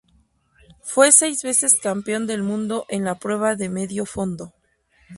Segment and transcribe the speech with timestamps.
[0.81, 4.51] Fue seis veces campeón del mundo en la prueba de medio fondo.